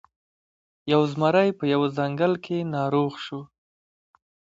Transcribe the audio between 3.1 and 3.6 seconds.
شو.